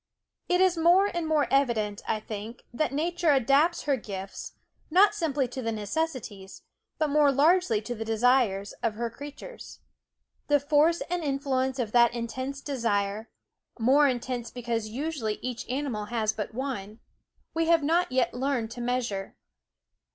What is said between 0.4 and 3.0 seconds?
It is more and more evident, I think, that \